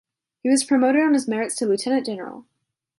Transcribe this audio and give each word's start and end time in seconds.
He 0.41 0.49
was 0.49 0.63
promoted 0.63 1.03
on 1.03 1.13
his 1.13 1.27
merits 1.27 1.55
to 1.57 1.67
lieutenant 1.67 2.07
general. 2.07 2.47